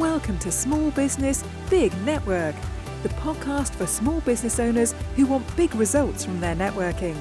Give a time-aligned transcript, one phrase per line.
[0.00, 2.54] Welcome to Small Business Big Network,
[3.02, 7.14] the podcast for small business owners who want big results from their networking.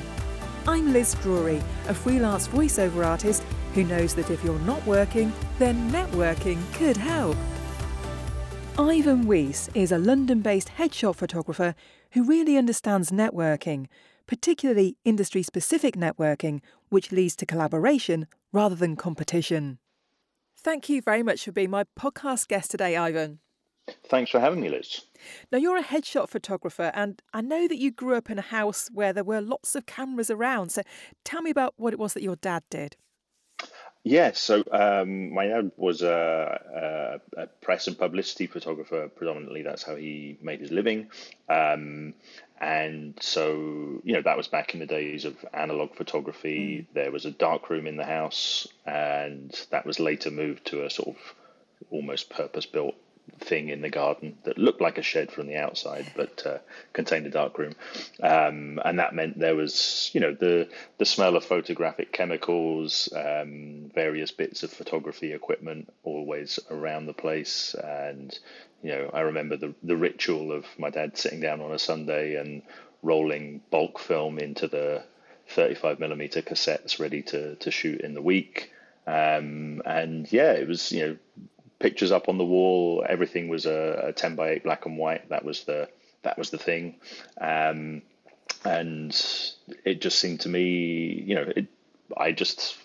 [0.65, 5.92] I'm Liz Drury, a freelance voiceover artist who knows that if you're not working, then
[5.92, 7.36] networking could help.
[8.78, 11.76] Ivan Weiss is a London based headshot photographer
[12.12, 13.87] who really understands networking,
[14.26, 19.80] particularly industry specific networking, which leads to collaboration rather than competition.
[20.62, 23.40] Thank you very much for being my podcast guest today, Ivan.
[24.08, 25.05] Thanks for having me, Liz.
[25.54, 28.90] Now, you're a headshot photographer, and I know that you grew up in a house
[28.94, 30.73] where there were lots of cameras around.
[30.73, 30.81] So
[31.23, 32.98] tell me about what it was that your dad did.
[34.03, 39.62] Yeah, so um, my dad was a, a, a, press and publicity photographer predominantly.
[39.62, 41.09] That's how he made his living.
[41.49, 42.13] Um,
[42.62, 46.88] and so, you know, that was back in the days of analog photography.
[46.89, 46.94] Mm.
[46.94, 50.89] There was a dark room in the house, and that was later moved to a
[50.89, 51.36] sort of
[51.91, 52.95] almost purpose built
[53.39, 56.58] thing in the garden that looked like a shed from the outside, but uh,
[56.94, 57.73] contained a dark room,
[58.22, 63.91] um, and that meant there was, you know, the the smell of photographic chemicals, um,
[63.94, 68.38] various bits of photography equipment always around the place, and
[68.81, 72.35] you know, I remember the the ritual of my dad sitting down on a Sunday
[72.35, 72.61] and
[73.02, 75.03] rolling bulk film into the
[75.50, 78.72] 35 millimeter cassettes ready to to shoot in the week.
[79.07, 81.17] Um, and yeah, it was you know
[81.80, 83.05] pictures up on the wall.
[83.08, 85.30] Everything was a, a, 10 by 8 black and white.
[85.30, 85.89] That was the
[86.23, 86.95] that was the thing.
[87.39, 88.02] Um,
[88.66, 89.16] and
[89.85, 91.67] it just seemed to me, you know, it,
[92.17, 92.77] I just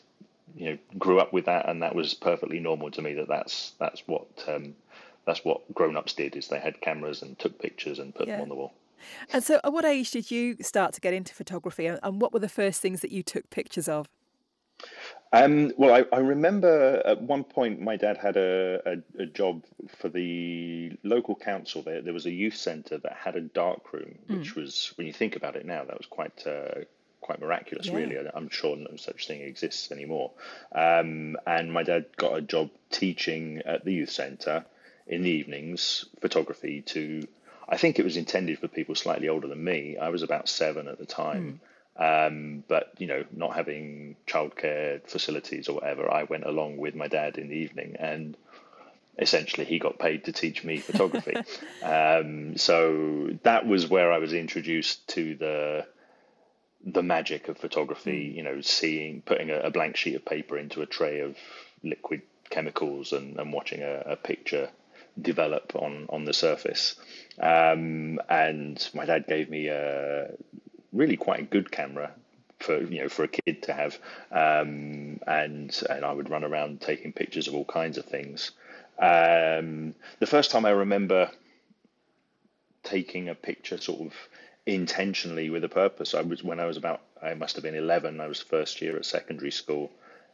[0.56, 3.14] you know grew up with that, and that was perfectly normal to me.
[3.14, 4.74] That that's that's what um,
[5.26, 8.34] that's what grown ups did is they had cameras and took pictures and put yeah.
[8.34, 8.74] them on the wall.
[9.32, 12.38] And so, at what age did you start to get into photography, and what were
[12.38, 14.08] the first things that you took pictures of?
[15.34, 19.64] Um, well, I, I, remember at one point my dad had a, a, a, job
[19.98, 21.82] for the local council.
[21.82, 24.38] There, there was a youth centre that had a dark room, mm.
[24.38, 26.82] which was, when you think about it now, that was quite uh,
[27.20, 27.86] quite miraculous.
[27.86, 27.96] Yeah.
[27.96, 30.30] Really, I'm sure no such thing exists anymore.
[30.72, 34.64] Um, and my dad got a job teaching at the youth centre
[35.06, 37.26] in the evenings photography to.
[37.66, 39.96] I think it was intended for people slightly older than me.
[39.96, 41.44] I was about seven at the time.
[41.44, 46.94] Mm um, but you know, not having childcare facilities or whatever, I went along with
[46.94, 48.36] my dad in the evening, and
[49.18, 51.36] essentially he got paid to teach me photography.
[51.82, 55.86] um, so that was where I was introduced to the
[56.84, 58.30] the magic of photography.
[58.30, 58.36] Hmm.
[58.36, 61.36] You know, seeing putting a, a, blank sheet of paper into a tray of
[61.82, 64.68] liquid chemicals and, and watching a, a picture
[65.20, 66.96] develop on on the surface.
[67.40, 70.32] Um, and my dad gave me a
[70.94, 72.12] really quite a good camera
[72.60, 73.98] for you know for a kid to have,
[74.30, 78.52] um, and and I would run around taking pictures of all kinds of things.
[78.98, 81.30] Um, the first time I remember
[82.84, 84.14] taking a picture sort of
[84.66, 88.20] intentionally with a purpose, I was when I was about I must have been eleven.
[88.20, 89.90] I was first year at secondary school,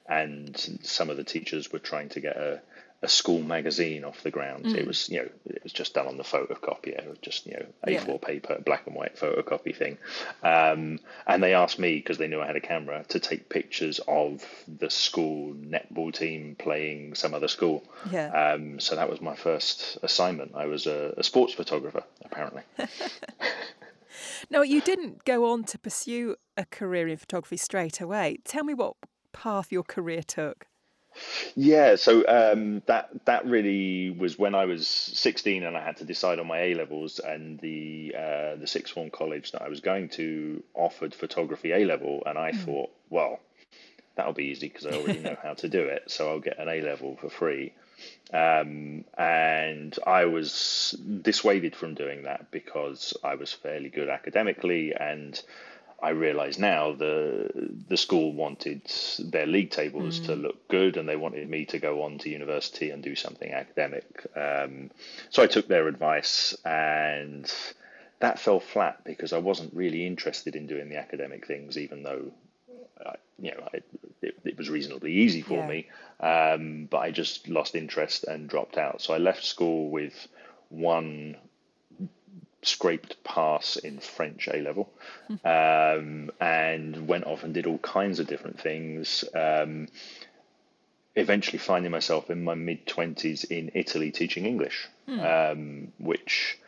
[0.09, 2.61] and some of the teachers were trying to get a
[3.03, 4.67] a school magazine off the ground.
[4.67, 4.77] Mm.
[4.77, 7.19] It was, you know, it was just done on the photocopier.
[7.23, 8.17] Just, you know, A4 yeah.
[8.21, 9.97] paper, black and white photocopy thing.
[10.43, 14.01] Um, and they asked me because they knew I had a camera to take pictures
[14.07, 17.83] of the school netball team playing some other school.
[18.11, 18.29] Yeah.
[18.29, 20.55] Um, so that was my first assignment.
[20.55, 22.63] I was a, a sports photographer, apparently.
[24.51, 28.39] no, you didn't go on to pursue a career in photography straight away.
[28.45, 28.97] Tell me what
[29.33, 30.67] path your career took.
[31.57, 36.05] Yeah, so um, that that really was when I was 16 and I had to
[36.05, 39.81] decide on my A levels, and the uh, the sixth form college that I was
[39.81, 42.65] going to offered photography A level, and I mm.
[42.65, 43.41] thought, well,
[44.15, 46.69] that'll be easy because I already know how to do it, so I'll get an
[46.69, 47.73] A level for free.
[48.33, 55.41] Um, and I was dissuaded from doing that because I was fairly good academically and
[56.03, 57.51] I realise now the
[57.89, 58.83] the school wanted
[59.19, 60.27] their league tables mm.
[60.27, 63.53] to look good, and they wanted me to go on to university and do something
[63.53, 64.27] academic.
[64.35, 64.91] Um,
[65.29, 67.53] so I took their advice, and
[68.21, 72.33] that fell flat because I wasn't really interested in doing the academic things, even though.
[73.05, 73.79] I, you know, I,
[74.21, 75.67] it, it, was reasonably easy for yeah.
[75.67, 75.89] me,
[76.21, 79.01] um, but I just lost interest and dropped out.
[79.01, 80.29] So I left school with
[80.69, 81.37] one
[82.63, 84.91] scraped pass in French A level,
[85.45, 89.25] um, and went off and did all kinds of different things.
[89.35, 89.89] Um,
[91.17, 95.21] eventually, finding myself in my mid twenties in Italy teaching English, hmm.
[95.21, 96.59] um, which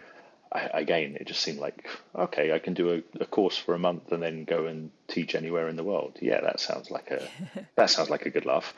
[0.53, 3.79] I, again, it just seemed like okay, I can do a, a, course for a
[3.79, 6.19] month and then go and teach anywhere in the world.
[6.21, 7.27] Yeah, that sounds like a
[7.77, 8.75] that sounds like a good laugh.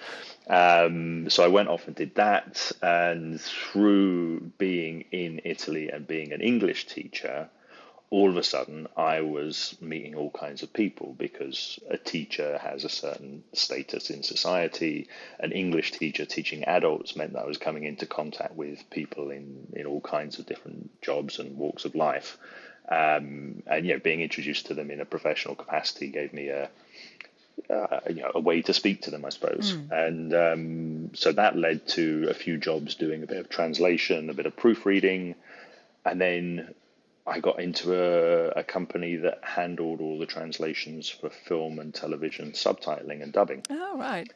[0.48, 6.32] Um, so I went off and did that, and through being in Italy and being
[6.32, 7.48] an English teacher,
[8.10, 12.84] all of a sudden I was meeting all kinds of people because a teacher has
[12.84, 15.08] a certain status in society.
[15.40, 19.66] An English teacher teaching adults meant that I was coming into contact with people in,
[19.72, 22.38] in all kinds of different jobs and walks of life.
[22.88, 26.68] Um, and you know, being introduced to them in a professional capacity gave me a
[27.70, 29.74] uh, you know, a way to speak to them, I suppose.
[29.74, 30.06] Mm.
[30.06, 34.34] And um, so that led to a few jobs doing a bit of translation, a
[34.34, 35.34] bit of proofreading,
[36.04, 36.74] and then
[37.26, 42.52] I got into a, a company that handled all the translations for film and television
[42.52, 43.62] subtitling and dubbing.
[43.70, 44.30] Oh, right.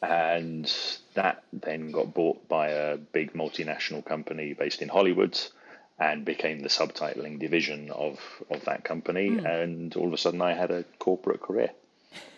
[0.00, 0.72] And
[1.14, 5.38] that then got bought by a big multinational company based in Hollywood
[5.98, 8.20] and became the subtitling division of,
[8.50, 9.30] of that company.
[9.30, 9.62] Mm.
[9.62, 11.70] And all of a sudden, I had a corporate career.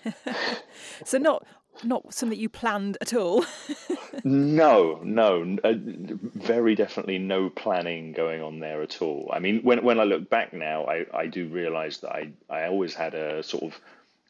[1.05, 1.47] so, not
[1.85, 3.45] not something you planned at all.
[4.25, 9.31] no, no, uh, very definitely no planning going on there at all.
[9.33, 12.67] I mean, when when I look back now, I, I do realize that I, I
[12.67, 13.81] always had a sort of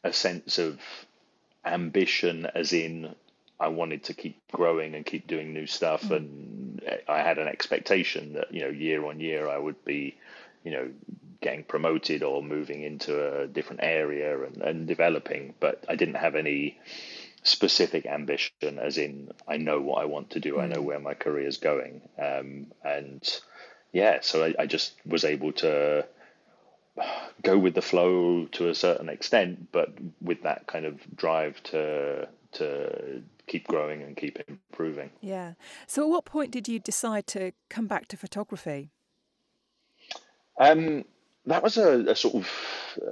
[0.03, 0.79] a sense of
[1.65, 3.13] ambition, as in
[3.59, 6.17] I wanted to keep growing and keep doing new stuff, mm.
[6.17, 10.17] and I had an expectation that you know year on year I would be,
[10.63, 10.89] you know,
[11.41, 16.35] getting promoted or moving into a different area and, and developing, but I didn't have
[16.35, 16.79] any
[17.43, 20.59] specific ambition, as in I know what I want to do.
[20.59, 20.85] I know mm.
[20.85, 23.23] where my career is going, um, and
[23.91, 26.05] yeah, so I, I, just was able to
[27.41, 32.27] go with the flow to a certain extent, but with that kind of drive to
[32.53, 35.09] to keep growing and keep improving.
[35.21, 35.53] Yeah.
[35.87, 38.91] So, at what point did you decide to come back to photography?
[40.59, 41.05] Um,
[41.45, 42.49] that was a, a, sort of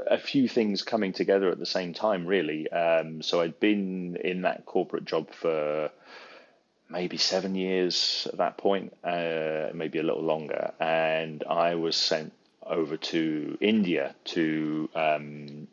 [0.07, 2.69] a few things coming together at the same time, really.
[2.71, 5.89] Um, so I'd been in that corporate job for
[6.89, 12.33] maybe seven years at that point, uh, maybe a little longer, and I was sent
[12.63, 15.67] over to India to um,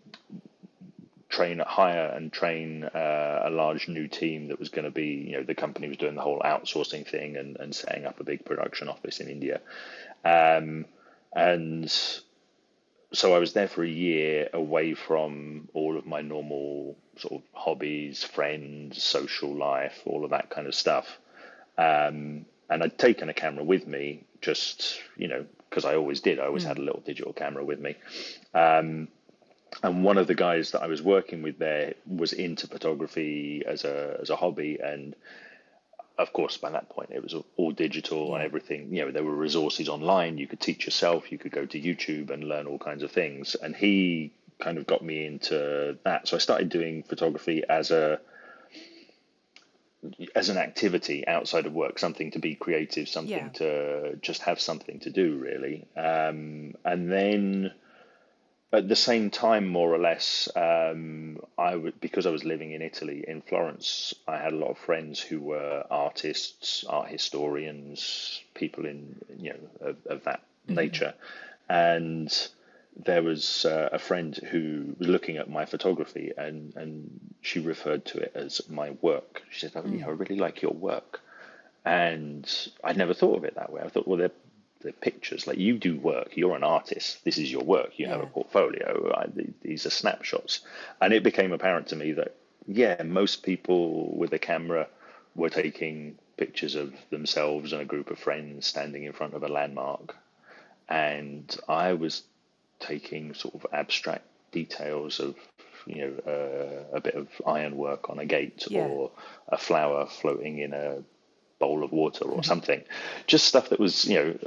[1.28, 5.32] train, hire, and train uh, a large new team that was going to be, you
[5.32, 8.44] know, the company was doing the whole outsourcing thing and, and setting up a big
[8.44, 9.60] production office in India.
[10.24, 10.86] Um,
[11.34, 11.94] and
[13.12, 17.42] so I was there for a year away from all of my normal sort of
[17.52, 21.18] hobbies, friends, social life, all of that kind of stuff.
[21.78, 26.40] Um, and I'd taken a camera with me, just you know, because I always did.
[26.40, 26.68] I always mm.
[26.68, 27.96] had a little digital camera with me.
[28.54, 29.08] Um,
[29.82, 33.84] and one of the guys that I was working with there was into photography as
[33.84, 35.14] a as a hobby, and
[36.18, 38.94] of course, by that point, it was all digital and everything.
[38.94, 40.38] You know, there were resources online.
[40.38, 41.30] You could teach yourself.
[41.30, 43.54] You could go to YouTube and learn all kinds of things.
[43.54, 46.28] And he kind of got me into that.
[46.28, 48.20] So I started doing photography as a
[50.34, 53.48] as an activity outside of work, something to be creative, something yeah.
[53.48, 55.86] to just have something to do, really.
[55.96, 57.72] Um, and then
[58.72, 62.82] at the same time, more or less, um, I would because I was living in
[62.82, 64.14] Italy in Florence.
[64.26, 69.88] I had a lot of friends who were artists, art historians, people in you know
[69.88, 70.74] of, of that mm-hmm.
[70.74, 71.14] nature,
[71.68, 72.48] and
[73.04, 78.04] there was uh, a friend who was looking at my photography and and she referred
[78.06, 79.42] to it as my work.
[79.50, 80.04] She said, "Oh, mm.
[80.04, 81.20] I really like your work,"
[81.84, 82.50] and
[82.82, 83.80] I'd never thought of it that way.
[83.82, 84.32] I thought, well, they're
[84.80, 85.46] the pictures.
[85.46, 87.24] Like you do work, you're an artist.
[87.24, 87.98] This is your work.
[87.98, 88.12] You yeah.
[88.12, 89.12] have a portfolio.
[89.14, 89.26] I,
[89.62, 90.60] these are snapshots,
[91.00, 94.88] and it became apparent to me that yeah, most people with a camera
[95.34, 99.48] were taking pictures of themselves and a group of friends standing in front of a
[99.48, 100.16] landmark,
[100.88, 102.22] and I was
[102.78, 105.34] taking sort of abstract details of
[105.86, 108.86] you know uh, a bit of ironwork on a gate yeah.
[108.86, 109.10] or
[109.48, 111.02] a flower floating in a
[111.58, 112.42] bowl of water or mm-hmm.
[112.42, 112.82] something.
[113.26, 114.38] Just stuff that was, you know,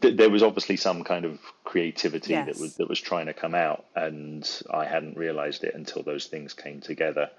[0.00, 2.46] th- there was obviously some kind of creativity yes.
[2.46, 6.26] that was that was trying to come out, and I hadn't realised it until those
[6.26, 7.30] things came together.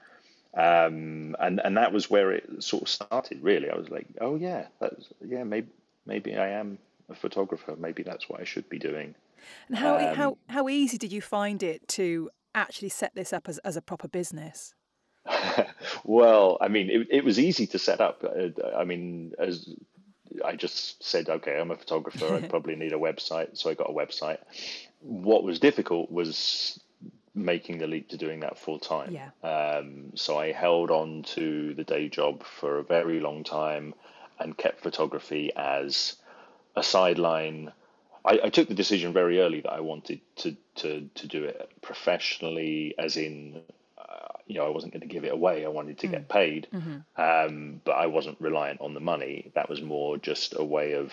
[0.53, 3.43] Um, and and that was where it sort of started.
[3.43, 5.67] Really, I was like, oh yeah, that's yeah, maybe
[6.05, 6.77] maybe I am
[7.09, 7.75] a photographer.
[7.77, 9.15] Maybe that's what I should be doing.
[9.67, 13.49] And how um, how how easy did you find it to actually set this up
[13.49, 14.73] as as a proper business?
[16.03, 18.23] well, I mean, it, it was easy to set up.
[18.23, 19.69] Uh, I mean, as
[20.43, 22.33] I just said, okay, I'm a photographer.
[22.33, 24.39] I probably need a website, so I got a website.
[25.01, 26.79] What was difficult was
[27.33, 29.11] making the leap to doing that full time.
[29.11, 29.29] Yeah.
[29.47, 33.93] Um, so I held on to the day job for a very long time
[34.39, 36.15] and kept photography as
[36.75, 37.71] a sideline
[38.25, 41.69] I, I, took the decision very early that I wanted to to to do it
[41.81, 43.61] professionally, as in,
[44.45, 45.65] you know, I wasn't going to give it away.
[45.65, 46.11] I wanted to mm.
[46.11, 47.21] get paid, mm-hmm.
[47.21, 49.51] um, but I wasn't reliant on the money.
[49.55, 51.11] That was more just a way of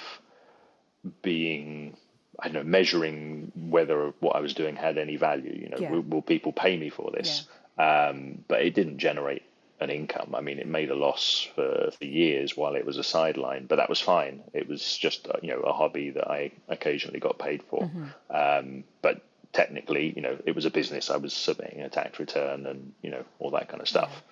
[1.23, 1.97] being.
[2.41, 5.53] I don't know, measuring whether what I was doing had any value.
[5.53, 5.91] You know, yeah.
[5.91, 7.47] will, will, people pay me for this?
[7.79, 8.09] Yeah.
[8.09, 9.43] Um, but it didn't generate
[9.83, 10.35] an income.
[10.35, 13.77] I mean, it made a loss for, for years while it was a sideline, but
[13.77, 14.43] that was fine.
[14.55, 17.83] It was just uh, you know a hobby that I occasionally got paid for.
[17.83, 18.69] Mm-hmm.
[18.69, 19.23] Um, but
[19.53, 21.11] technically, you know, it was a business.
[21.11, 24.23] I was submitting a tax return and you know all that kind of stuff.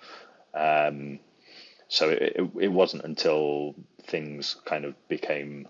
[0.53, 1.19] Um,
[1.87, 5.67] so it, it, it wasn't until things kind of became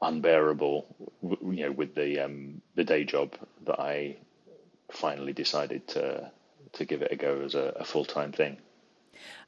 [0.00, 0.86] unbearable,
[1.22, 3.34] you know, with the um, the day job
[3.66, 4.16] that I
[4.92, 6.30] finally decided to
[6.72, 8.58] to give it a go as a, a full time thing.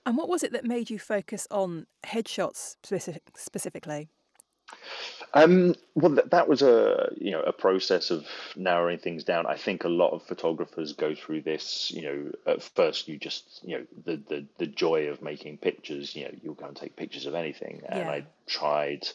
[0.04, 4.08] And what was it that made you focus on headshots specific, specifically?
[5.34, 9.46] Um, well, that, that was a you know a process of narrowing things down.
[9.46, 11.90] I think a lot of photographers go through this.
[11.94, 16.16] You know, at first you just you know the the the joy of making pictures.
[16.16, 18.10] You know, you'll go and take pictures of anything, and yeah.
[18.10, 19.08] I tried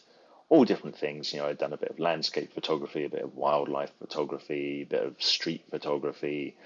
[0.48, 1.32] all different things.
[1.32, 4.86] You know, I'd done a bit of landscape photography, a bit of wildlife photography, a
[4.86, 6.56] bit of street photography,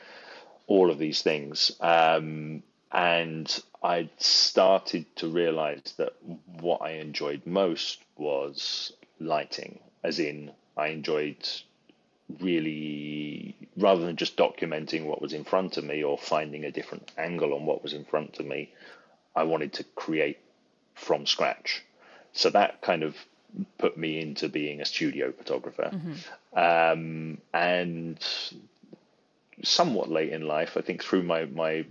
[0.66, 1.70] all of these things.
[1.80, 2.62] Um,
[2.92, 6.14] and I started to realize that
[6.60, 11.36] what I enjoyed most was lighting, as in, I enjoyed
[12.40, 17.12] really, rather than just documenting what was in front of me or finding a different
[17.16, 18.72] angle on what was in front of me,
[19.34, 20.38] I wanted to create
[20.94, 21.84] from scratch.
[22.32, 23.16] So that kind of
[23.78, 25.90] put me into being a studio photographer.
[25.92, 26.58] Mm-hmm.
[26.58, 28.18] Um, and
[29.62, 31.86] somewhat late in life, I think through my, my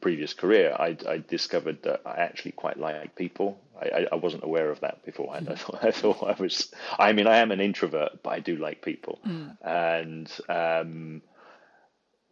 [0.00, 3.60] previous career, I, I discovered that I actually quite like people.
[3.80, 5.48] I, I wasn't aware of that beforehand.
[5.48, 5.52] Mm.
[5.52, 6.72] I thought I thought I was.
[6.98, 9.56] I mean, I am an introvert, but I do like people, mm.
[9.62, 11.22] and um,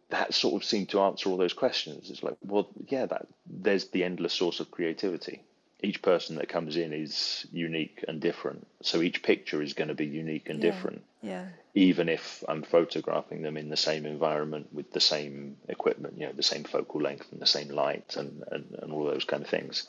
[0.09, 2.09] that sort of seemed to answer all those questions.
[2.09, 5.41] It's like, well, yeah, that there's the endless source of creativity
[5.85, 8.65] each person that comes in is unique and different.
[8.81, 11.03] So each picture is going to be unique and yeah, different.
[11.21, 11.45] Yeah.
[11.75, 16.33] Even if I'm photographing them in the same environment with the same equipment, you know,
[16.33, 19.49] the same focal length and the same light and, and, and all those kind of
[19.49, 19.87] things.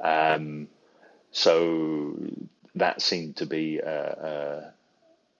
[0.00, 0.68] Um,
[1.32, 2.16] so
[2.74, 4.70] that seemed to be, uh, uh,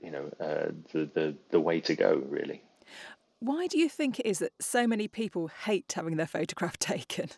[0.00, 2.62] you know, uh, the, the, the way to go, really.
[3.40, 7.30] Why do you think it is that so many people hate having their photograph taken?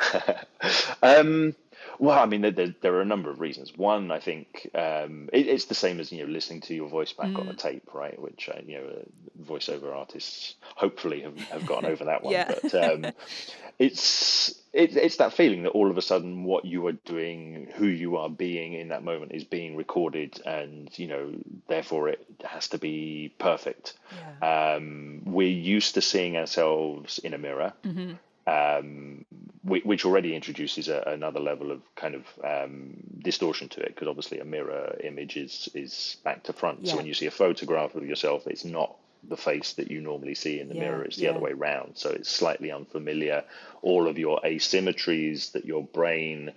[1.02, 1.54] um,
[1.98, 3.72] well, I mean, there, there, are a number of reasons.
[3.76, 7.12] One, I think um, it, it's the same as you know listening to your voice
[7.12, 7.38] back mm.
[7.38, 8.20] on a tape, right?
[8.20, 12.32] Which uh, you know, uh, voiceover artists hopefully have, have gotten over that one.
[12.34, 12.52] yeah.
[12.62, 13.12] But um,
[13.78, 17.86] it's it, it's that feeling that all of a sudden what you are doing, who
[17.86, 21.32] you are being in that moment, is being recorded, and you know,
[21.68, 23.94] therefore it has to be perfect.
[24.40, 24.74] Yeah.
[24.76, 27.72] Um, we're used to seeing ourselves in a mirror.
[27.84, 28.14] Mm-hmm
[28.48, 29.24] um,
[29.64, 34.38] which already introduces a, another level of kind of um, distortion to it because obviously
[34.40, 36.80] a mirror image is is back to front.
[36.82, 36.92] Yeah.
[36.92, 38.96] So when you see a photograph of yourself, it's not
[39.28, 41.02] the face that you normally see in the yeah, mirror.
[41.04, 41.30] It's the yeah.
[41.30, 41.96] other way around.
[41.96, 43.44] So it's slightly unfamiliar.
[43.82, 46.52] All of your asymmetries that your brain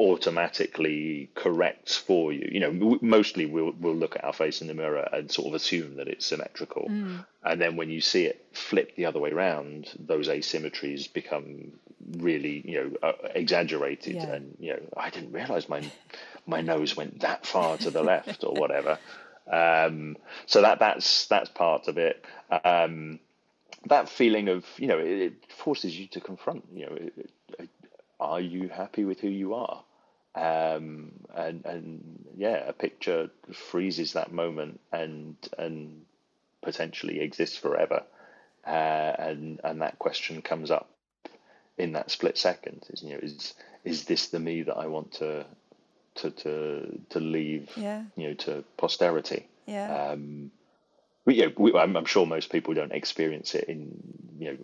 [0.00, 2.48] automatically corrects for you.
[2.50, 5.54] You know, mostly we'll we'll look at our face in the mirror and sort of
[5.54, 7.24] assume that it's symmetrical, mm.
[7.44, 11.72] and then when you see it flip the other way around, those asymmetries become
[12.16, 14.32] really you know uh, exaggerated, yeah.
[14.32, 15.82] and you know I didn't realize my
[16.46, 18.98] my nose went that far to the left or whatever.
[19.52, 20.16] Um,
[20.46, 22.24] so that that's that's part of it.
[22.64, 23.20] Um,
[23.86, 26.94] that feeling of you know it, it, forces you to confront you know.
[26.94, 27.30] It,
[28.18, 29.82] are you happy with who you are?
[30.34, 36.02] Um, and and yeah, a picture freezes that moment and and
[36.62, 38.04] potentially exists forever,
[38.66, 40.90] uh, and and that question comes up
[41.78, 42.86] in that split second.
[42.90, 45.46] Is you know is is this the me that I want to
[46.16, 47.70] to to to leave?
[47.76, 48.04] Yeah.
[48.16, 49.48] You know to posterity.
[49.66, 50.10] Yeah.
[50.10, 50.50] Um,
[51.24, 54.00] we, you know, we, I'm, I'm sure most people don't experience it in
[54.38, 54.58] you know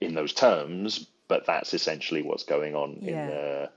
[0.00, 3.08] in those terms, but that's essentially what's going on yeah.
[3.08, 3.70] in the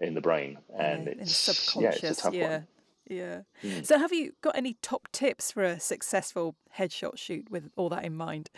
[0.00, 2.02] in the brain, and yeah, it's subconscious.
[2.02, 2.50] Yeah, it's a tough yeah.
[2.50, 2.66] one.
[3.08, 3.40] Yeah.
[3.62, 3.86] Mm.
[3.86, 8.04] So, have you got any top tips for a successful headshot shoot with all that
[8.04, 8.50] in mind?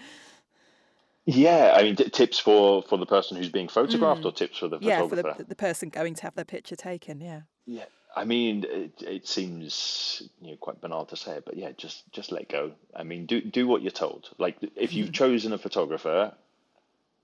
[1.27, 4.27] Yeah, I mean, t- tips for for the person who's being photographed, mm.
[4.27, 7.21] or tips for the yeah, for the, the person going to have their picture taken.
[7.21, 7.43] Yeah.
[7.67, 11.73] Yeah, I mean, it, it seems you know quite banal to say it, but yeah,
[11.73, 12.73] just just let go.
[12.95, 14.29] I mean, do do what you're told.
[14.39, 15.15] Like, if you've mm.
[15.15, 16.35] chosen a photographer,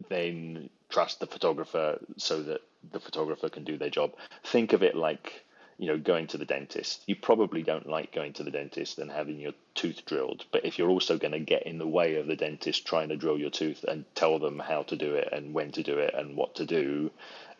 [0.09, 2.63] then trust the photographer so that
[2.93, 4.13] the photographer can do their job.
[4.45, 5.45] Think of it like
[5.81, 7.03] you know, going to the dentist.
[7.07, 10.45] You probably don't like going to the dentist and having your tooth drilled.
[10.53, 13.17] But if you're also going to get in the way of the dentist trying to
[13.17, 16.13] drill your tooth and tell them how to do it and when to do it
[16.13, 17.11] and what to do,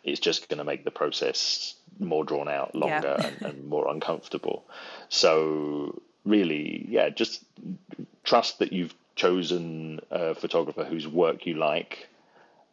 [0.03, 3.25] it's just going to make the process more drawn out, longer, yeah.
[3.25, 4.65] and, and more uncomfortable.
[5.09, 7.43] So, really, yeah, just
[8.23, 12.07] trust that you've chosen a photographer whose work you like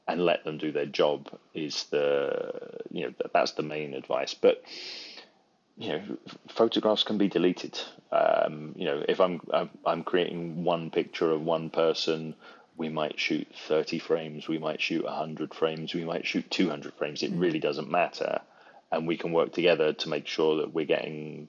[0.08, 4.64] and let them do their job is the you know that's the main advice but
[5.78, 6.02] you know,
[6.48, 7.78] photographs can be deleted.
[8.10, 9.40] Um, you know, if I'm,
[9.86, 12.34] I'm creating one picture of one person,
[12.76, 17.22] we might shoot 30 frames, we might shoot 100 frames, we might shoot 200 frames.
[17.22, 17.40] It mm.
[17.40, 18.40] really doesn't matter,
[18.90, 21.48] and we can work together to make sure that we're getting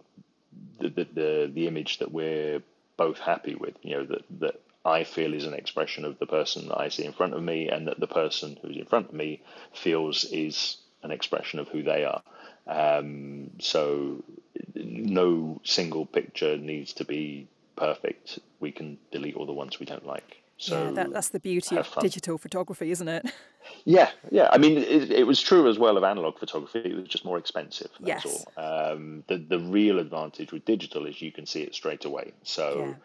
[0.79, 2.61] the the the, the image that we're
[2.97, 3.75] both happy with.
[3.81, 7.05] You know, that that I feel is an expression of the person that I see
[7.05, 9.41] in front of me, and that the person who's in front of me
[9.74, 12.21] feels is an expression of who they are.
[12.67, 14.24] Um, so
[14.75, 18.39] no single picture needs to be perfect.
[18.59, 20.38] We can delete all the ones we don't like.
[20.57, 23.25] So yeah, that, that's the beauty of digital photography, isn't it?
[23.86, 24.50] Yeah, yeah.
[24.51, 26.79] I mean, it, it, was true as well of analog photography.
[26.79, 27.91] It was just more expensive.
[28.00, 28.45] That's yes.
[28.57, 28.91] all.
[28.91, 32.33] Um, the the real advantage with digital is you can see it straight away.
[32.43, 32.95] So.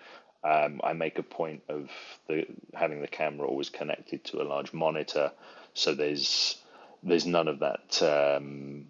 [0.44, 1.88] Um, I make a point of
[2.28, 5.32] the having the camera always connected to a large monitor,
[5.72, 6.58] so there's
[7.02, 8.86] there's none of that um,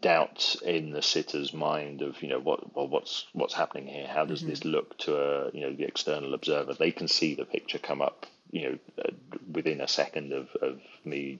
[0.00, 4.24] doubt in the sitter's mind of you know what well what's what's happening here how
[4.24, 4.50] does mm-hmm.
[4.50, 8.02] this look to a you know the external observer they can see the picture come
[8.02, 9.10] up you know uh,
[9.52, 11.38] within a second of, of me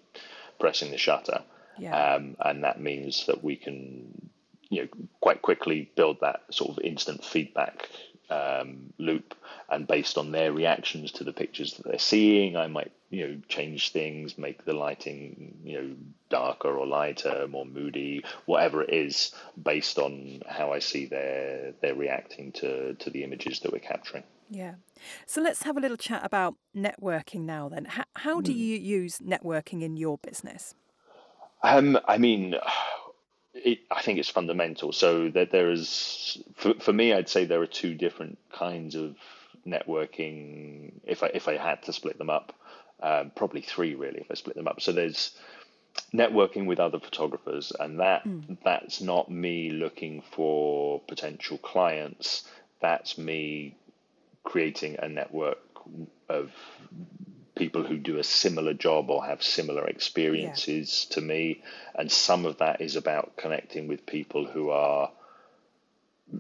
[0.61, 1.43] pressing the shutter
[1.79, 2.15] yeah.
[2.15, 4.31] um, and that means that we can
[4.69, 4.89] you know
[5.21, 7.89] quite quickly build that sort of instant feedback
[8.31, 9.35] um, loop,
[9.69, 13.41] and based on their reactions to the pictures that they're seeing, I might you know
[13.49, 15.97] change things, make the lighting you know
[16.29, 21.95] darker or lighter, more moody, whatever it is, based on how I see they're they're
[21.95, 24.25] reacting to to the images that we're capturing.
[24.49, 24.75] Yeah.
[25.27, 27.69] So let's have a little chat about networking now.
[27.69, 28.59] Then, how, how do hmm.
[28.59, 30.75] you use networking in your business?
[31.63, 32.55] Um, I mean,
[33.65, 34.93] it, I think it's fundamental.
[34.93, 39.17] So that there is, for, for me, I'd say there are two different kinds of
[39.67, 40.93] networking.
[41.05, 42.55] If I if I had to split them up,
[43.03, 44.21] um, probably three really.
[44.21, 45.37] If I split them up, so there's
[46.13, 48.57] networking with other photographers, and that mm.
[48.65, 52.45] that's not me looking for potential clients.
[52.81, 53.77] That's me
[54.45, 55.59] creating a network
[56.29, 56.53] of
[57.57, 61.15] people who do a similar job or have similar experiences yeah.
[61.15, 61.63] to me.
[61.95, 65.11] And some of that is about connecting with people who are,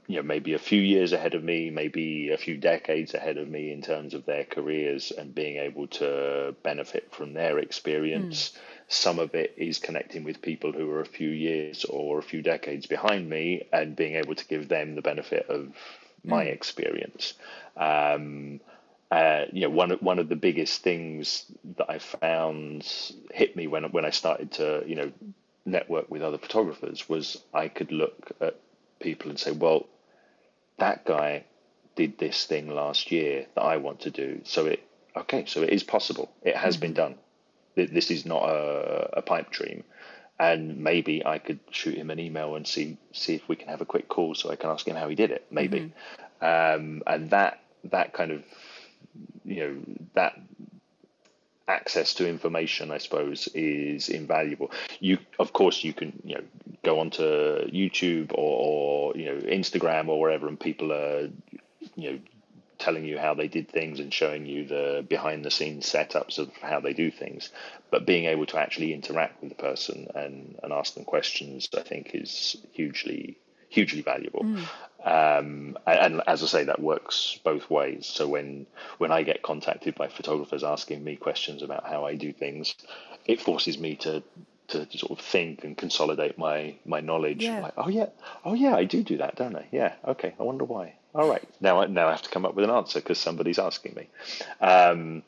[0.06, 3.48] you know, maybe a few years ahead of me, maybe a few decades ahead of
[3.48, 8.50] me in terms of their careers and being able to benefit from their experience.
[8.50, 8.58] Mm.
[8.88, 12.42] Some of it is connecting with people who are a few years or a few
[12.42, 15.72] decades behind me and being able to give them the benefit of
[16.22, 16.52] my mm.
[16.52, 17.34] experience.
[17.76, 18.60] Um,
[19.10, 21.44] uh, you know, one one of the biggest things
[21.76, 22.86] that I found
[23.30, 25.12] hit me when when I started to you know
[25.64, 28.58] network with other photographers was I could look at
[29.00, 29.86] people and say, well,
[30.78, 31.44] that guy
[31.94, 34.40] did this thing last year that I want to do.
[34.44, 34.82] So it
[35.16, 36.30] okay, so it is possible.
[36.42, 36.80] It has mm-hmm.
[36.82, 37.14] been done.
[37.74, 39.84] This is not a, a pipe dream.
[40.38, 43.80] And maybe I could shoot him an email and see see if we can have
[43.80, 45.46] a quick call so I can ask him how he did it.
[45.50, 45.92] Maybe,
[46.42, 46.80] mm-hmm.
[46.80, 48.42] um, and that that kind of
[49.44, 49.76] you know
[50.14, 50.38] that
[51.68, 54.70] access to information, I suppose, is invaluable.
[55.00, 56.44] You, of course, you can you know
[56.84, 61.28] go onto YouTube or, or you know Instagram or wherever, and people are
[61.96, 62.18] you know
[62.78, 66.54] telling you how they did things and showing you the behind the scenes setups of
[66.58, 67.50] how they do things.
[67.90, 71.82] But being able to actually interact with the person and, and ask them questions, I
[71.82, 74.44] think, is hugely hugely valuable.
[74.44, 74.64] Mm.
[75.06, 78.06] Um, and, as I say, that works both ways.
[78.06, 78.66] So when
[78.98, 82.74] when I get contacted by photographers asking me questions about how I do things,
[83.24, 84.24] it forces me to
[84.68, 87.44] to sort of think and consolidate my my knowledge.
[87.44, 87.60] Yeah.
[87.60, 88.08] Like, oh yeah,
[88.44, 89.68] oh yeah, I do do that, don't I?
[89.70, 89.94] Yeah.
[90.04, 90.34] Okay.
[90.40, 90.94] I wonder why.
[91.14, 91.48] All right.
[91.60, 94.08] Now I now I have to come up with an answer because somebody's asking me.
[94.60, 95.22] Um,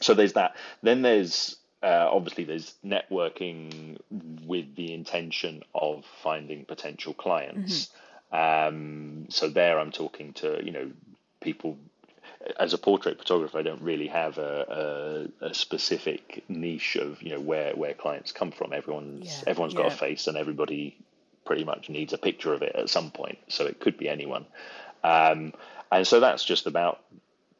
[0.00, 0.56] so there's that.
[0.82, 3.98] Then there's uh, obviously there's networking
[4.46, 7.86] with the intention of finding potential clients.
[7.86, 7.98] Mm-hmm.
[8.32, 10.90] Um, so there, I'm talking to you know
[11.40, 11.78] people.
[12.58, 17.30] As a portrait photographer, I don't really have a, a, a specific niche of you
[17.30, 18.72] know where, where clients come from.
[18.72, 19.92] Everyone's yeah, everyone's got yeah.
[19.92, 20.96] a face, and everybody
[21.44, 23.38] pretty much needs a picture of it at some point.
[23.48, 24.46] So it could be anyone,
[25.04, 25.52] um,
[25.92, 27.00] and so that's just about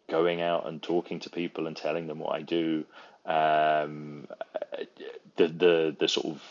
[0.08, 2.84] going out and talking to people and telling them what I do.
[3.24, 4.26] Um,
[5.36, 6.42] the the the sort of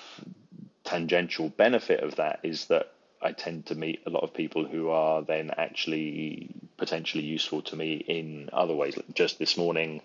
[0.84, 4.90] tangential benefit of that is that I tend to meet a lot of people who
[4.90, 8.98] are then actually potentially useful to me in other ways.
[9.14, 10.02] Just this morning,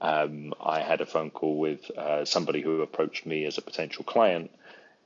[0.00, 4.04] um, I had a phone call with uh, somebody who approached me as a potential
[4.04, 4.50] client.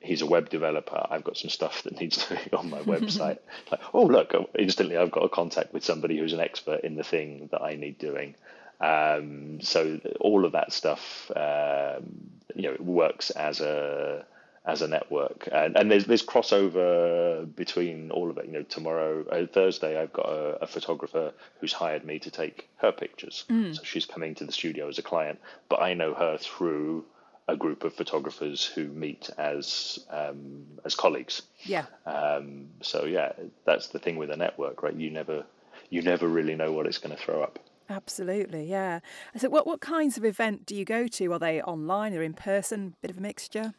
[0.01, 1.07] He's a web developer.
[1.11, 3.38] I've got some stuff that needs doing on my website.
[3.71, 4.35] like, oh look!
[4.59, 7.77] Instantly, I've got a contact with somebody who's an expert in the thing that I
[7.77, 8.35] need doing.
[8.81, 14.27] Um, so all of that stuff, um, you know, it works as a
[14.64, 18.46] as a network, and, and there's there's crossover between all of it.
[18.46, 22.68] You know, tomorrow uh, Thursday, I've got a, a, photographer who's hired me to take
[22.77, 23.75] her pictures, mm.
[23.75, 27.05] so she's coming to the studio as a client, but I know her through
[27.48, 31.42] a group of photographers who meet as um, as colleagues.
[31.64, 31.87] Yeah.
[32.07, 33.33] Um, so yeah,
[33.64, 34.94] that's the thing with a network, right?
[34.94, 35.44] You never
[35.90, 37.59] you never really know what it's going to throw up.
[37.90, 39.01] Absolutely, yeah.
[39.37, 41.33] So, what what kinds of event do you go to?
[41.33, 42.94] Are they online or in person?
[43.03, 43.75] Bit of a mixture.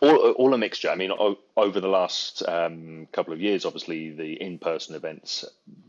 [0.00, 0.90] All, all a mixture.
[0.90, 5.44] I mean, o- over the last um, couple of years, obviously the in-person events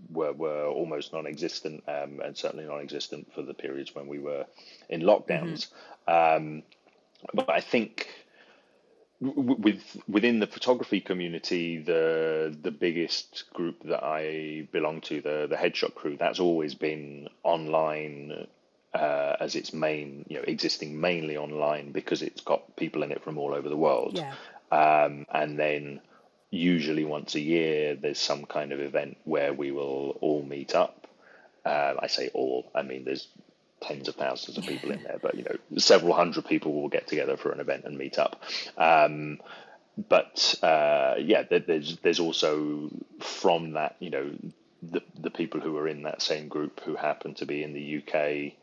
[0.09, 4.45] were, were almost non-existent, um, and certainly non-existent for the periods when we were
[4.89, 5.67] in lockdowns.
[6.07, 6.45] Mm-hmm.
[6.45, 6.63] Um,
[7.33, 8.09] but I think
[9.21, 15.55] with within the photography community, the the biggest group that I belong to, the the
[15.55, 18.47] headshot crew, that's always been online
[18.93, 18.97] uh,
[19.43, 23.37] as its main, you know, existing mainly online because it's got people in it from
[23.37, 24.17] all over the world.
[24.17, 24.33] Yeah.
[24.71, 25.99] Um, and then
[26.49, 31.07] usually once a year, there's some kind of event where we will all meet up.
[31.65, 33.27] Uh, I say all, I mean there's
[33.81, 37.07] tens of thousands of people in there, but you know, several hundred people will get
[37.07, 38.41] together for an event and meet up.
[38.77, 39.39] Um,
[40.09, 44.31] but uh, yeah, there's there's also from that, you know,
[44.81, 47.97] the the people who are in that same group who happen to be in the
[47.99, 48.53] UK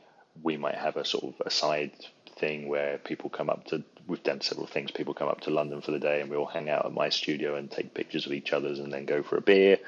[0.43, 1.93] we might have a sort of a side
[2.41, 5.81] thing where people come up to we've done several things people come up to london
[5.83, 8.33] for the day and we all hang out at my studio and take pictures of
[8.33, 9.79] each other's and then go for a beer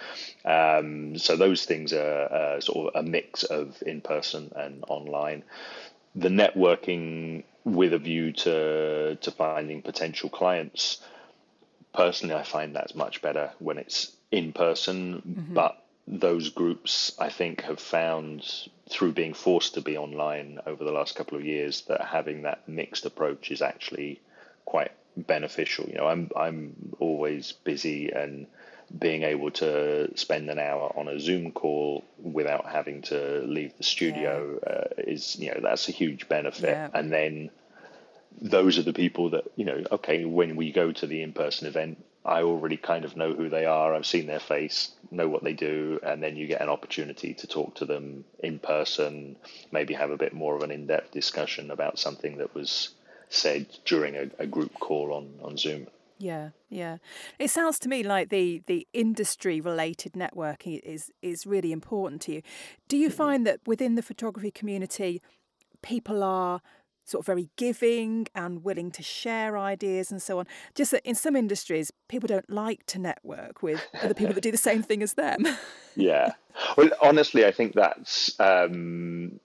[0.44, 5.42] um, so those things are uh, sort of a mix of in person and online
[6.14, 11.00] the networking with a view to to finding potential clients
[11.94, 15.54] personally i find that's much better when it's in person mm-hmm.
[15.54, 18.44] but those groups, I think, have found
[18.88, 22.68] through being forced to be online over the last couple of years that having that
[22.68, 24.20] mixed approach is actually
[24.64, 25.86] quite beneficial.
[25.88, 28.46] You know, I'm I'm always busy and
[28.96, 33.84] being able to spend an hour on a Zoom call without having to leave the
[33.84, 34.70] studio yeah.
[34.70, 36.70] uh, is you know that's a huge benefit.
[36.70, 36.90] Yeah.
[36.92, 37.50] And then
[38.40, 39.84] those are the people that you know.
[39.92, 43.64] Okay, when we go to the in-person event, I already kind of know who they
[43.64, 43.94] are.
[43.94, 47.46] I've seen their face, know what they do, and then you get an opportunity to
[47.46, 49.36] talk to them in person,
[49.72, 52.90] maybe have a bit more of an in depth discussion about something that was
[53.28, 55.88] said during a, a, group call on, on Zoom.
[56.18, 56.98] Yeah, yeah.
[57.38, 62.34] It sounds to me like the, the industry related networking is is really important to
[62.34, 62.42] you.
[62.86, 63.16] Do you mm-hmm.
[63.16, 65.20] find that within the photography community,
[65.82, 66.60] people are
[67.04, 70.46] sort of very giving and willing to share ideas and so on.
[70.74, 74.50] Just that in some industries, people don't like to network with other people that do
[74.50, 75.46] the same thing as them.
[75.96, 76.32] yeah.
[76.76, 78.38] Well, honestly, I think that's.
[78.38, 79.40] Um,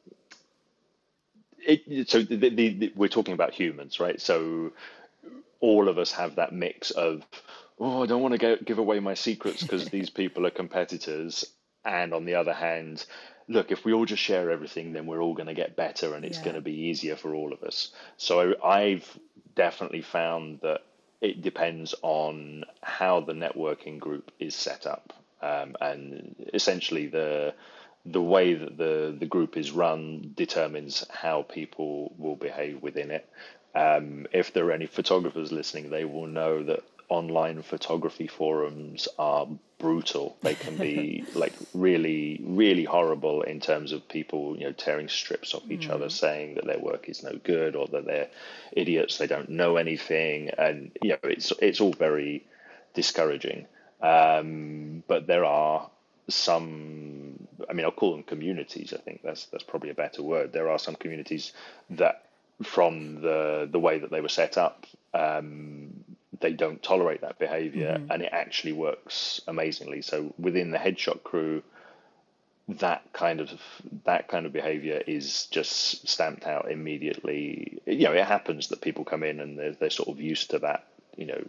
[1.60, 4.22] it, so the, the, the, we're talking about humans, right?
[4.22, 4.72] So
[5.60, 7.24] all of us have that mix of,
[7.80, 11.46] oh, I don't want to give away my secrets because these people are competitors,
[11.84, 13.06] and on the other hand,
[13.47, 16.25] look, if we all just share everything, then we're all going to get better and
[16.25, 16.43] it's yeah.
[16.43, 17.91] going to be easier for all of us.
[18.17, 19.17] So I've
[19.55, 20.81] definitely found that
[21.21, 25.13] it depends on how the networking group is set up.
[25.41, 27.53] Um, and essentially the
[28.05, 33.29] the way that the, the group is run determines how people will behave within it.
[33.75, 39.47] Um, if there are any photographers listening, they will know that online photography forums are
[39.80, 40.38] brutal.
[40.42, 45.54] They can be like really, really horrible in terms of people, you know, tearing strips
[45.54, 45.92] off each mm.
[45.92, 48.30] other, saying that their work is no good or that they're
[48.72, 52.46] idiots, they don't know anything, and you know, it's it's all very
[52.94, 53.68] discouraging.
[54.02, 55.90] Um, but there are
[56.30, 60.54] some I mean I'll call them communities, I think that's that's probably a better word.
[60.54, 61.54] There are some communities
[61.92, 62.24] that
[62.63, 66.04] from the the way that they were set up um,
[66.39, 68.12] they don't tolerate that behavior mm-hmm.
[68.12, 71.62] and it actually works amazingly so within the headshot crew
[72.67, 73.50] that kind of
[74.04, 79.06] that kind of behavior is just stamped out immediately you know it happens that people
[79.06, 81.41] come in and they're, they're sort of used to that you know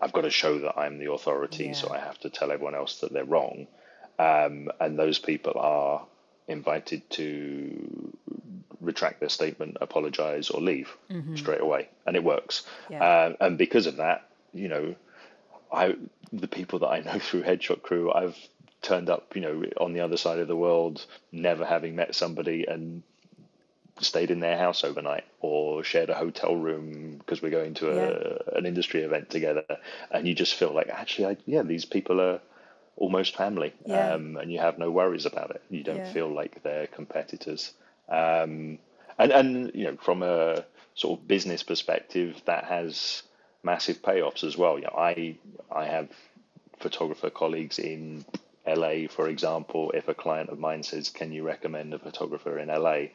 [0.00, 1.72] i've got to show that i'm the authority yeah.
[1.72, 3.66] so i have to tell everyone else that they're wrong
[4.18, 6.06] um, and those people are
[6.48, 8.12] invited to
[8.80, 11.36] retract their statement, apologize, or leave mm-hmm.
[11.36, 12.64] straight away, and it works.
[12.88, 13.02] Yeah.
[13.02, 14.94] Uh, and because of that, you know,
[15.72, 15.96] I
[16.32, 18.36] the people that I know through Headshot Crew, I've
[18.82, 22.66] turned up, you know, on the other side of the world, never having met somebody,
[22.66, 23.02] and
[24.00, 27.94] stayed in their house overnight or shared a hotel room because we're going to a,
[27.94, 28.58] yeah.
[28.58, 29.64] an industry event together
[30.10, 32.40] and you just feel like actually I, yeah these people are
[32.96, 34.14] almost family yeah.
[34.14, 36.12] um, and you have no worries about it you don't yeah.
[36.12, 37.72] feel like they're competitors
[38.08, 38.78] um,
[39.18, 43.22] and and you know from a sort of business perspective that has
[43.62, 45.36] massive payoffs as well you know, I
[45.70, 46.08] I have
[46.78, 48.24] photographer colleagues in
[48.66, 52.68] LA for example if a client of mine says can you recommend a photographer in
[52.68, 53.08] LA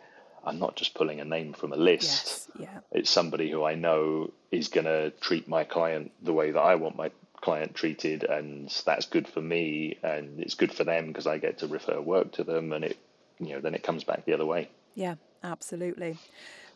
[0.44, 2.50] I'm not just pulling a name from a list.
[2.58, 2.80] Yes, yeah.
[2.92, 6.76] It's somebody who I know is going to treat my client the way that I
[6.76, 11.28] want my client treated, and that's good for me, and it's good for them because
[11.28, 12.98] I get to refer work to them, and it,
[13.40, 14.70] you know, then it comes back the other way.
[14.96, 16.18] Yeah, absolutely.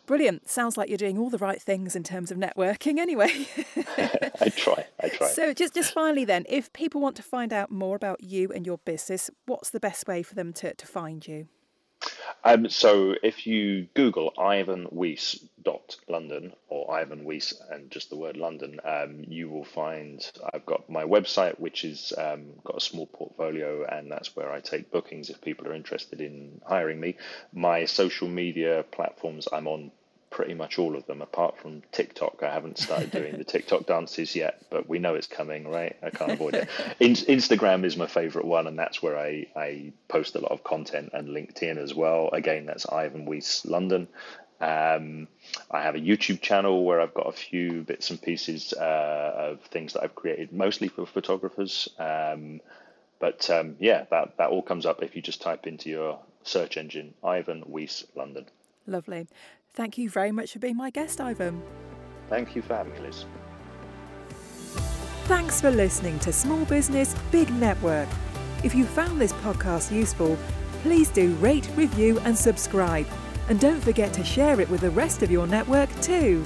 [0.06, 0.48] Brilliant.
[0.48, 3.48] Sounds like you're doing all the right things in terms of networking anyway.
[4.40, 4.86] I try.
[5.02, 5.28] I try.
[5.30, 8.66] So just just finally then, if people want to find out more about you and
[8.66, 11.48] your business, what's the best way for them to, to find you?
[12.44, 18.18] Um, so if you Google Ivan Weiss dot London or Ivan Weiss and just the
[18.18, 22.82] word London, um, you will find I've got my website, which is um, got a
[22.82, 27.18] small portfolio, and that's where I take bookings if people are interested in hiring me.
[27.54, 29.92] My social media platforms, I'm on
[30.36, 32.44] pretty much all of them, apart from TikTok.
[32.44, 35.96] I haven't started doing the TikTok dances yet, but we know it's coming, right?
[36.04, 36.68] I can't avoid it.
[37.00, 40.62] In- Instagram is my favorite one, and that's where I, I post a lot of
[40.62, 42.30] content, and LinkedIn as well.
[42.34, 44.10] Again, that's Ivan Weiss London.
[44.60, 45.30] Um,
[45.72, 49.62] I have a YouTube channel where I've got a few bits and pieces uh, of
[49.72, 51.88] things that I've created, mostly for photographers.
[51.98, 52.60] Um,
[53.20, 56.76] but um, yeah, that, that all comes up if you just type into your search
[56.76, 58.48] engine Ivan Weiss London.
[58.86, 59.28] Lovely.
[59.76, 61.62] Thank you very much for being my guest, Ivan.
[62.30, 63.26] Thank you for having me, Liz.
[65.26, 68.08] Thanks for listening to Small Business Big Network.
[68.64, 70.38] If you found this podcast useful,
[70.82, 73.06] please do rate, review, and subscribe.
[73.50, 76.44] And don't forget to share it with the rest of your network too.